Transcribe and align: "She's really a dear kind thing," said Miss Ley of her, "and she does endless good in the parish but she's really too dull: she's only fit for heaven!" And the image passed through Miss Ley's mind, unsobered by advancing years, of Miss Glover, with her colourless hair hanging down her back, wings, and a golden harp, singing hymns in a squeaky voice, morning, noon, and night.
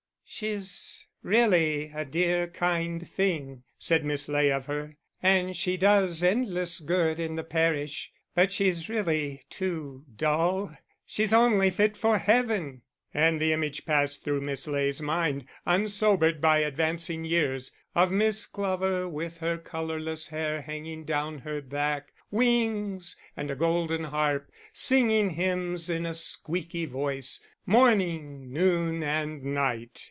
"She's 0.33 1.05
really 1.23 1.91
a 1.93 2.05
dear 2.05 2.47
kind 2.47 3.05
thing," 3.05 3.63
said 3.77 4.05
Miss 4.05 4.29
Ley 4.29 4.49
of 4.49 4.65
her, 4.67 4.95
"and 5.21 5.53
she 5.53 5.75
does 5.75 6.23
endless 6.23 6.79
good 6.79 7.19
in 7.19 7.35
the 7.35 7.43
parish 7.43 8.13
but 8.33 8.53
she's 8.53 8.87
really 8.87 9.41
too 9.49 10.05
dull: 10.15 10.73
she's 11.05 11.33
only 11.33 11.69
fit 11.69 11.97
for 11.97 12.17
heaven!" 12.17 12.81
And 13.13 13.41
the 13.41 13.51
image 13.51 13.85
passed 13.85 14.23
through 14.23 14.39
Miss 14.39 14.67
Ley's 14.67 15.01
mind, 15.01 15.47
unsobered 15.65 16.39
by 16.39 16.59
advancing 16.59 17.25
years, 17.25 17.73
of 17.93 18.09
Miss 18.09 18.45
Glover, 18.45 19.09
with 19.09 19.39
her 19.39 19.57
colourless 19.57 20.29
hair 20.29 20.61
hanging 20.61 21.03
down 21.03 21.39
her 21.39 21.61
back, 21.61 22.13
wings, 22.31 23.17
and 23.35 23.51
a 23.51 23.55
golden 23.55 24.05
harp, 24.05 24.49
singing 24.71 25.31
hymns 25.31 25.89
in 25.89 26.05
a 26.05 26.13
squeaky 26.13 26.85
voice, 26.85 27.45
morning, 27.65 28.53
noon, 28.53 29.03
and 29.03 29.43
night. 29.43 29.97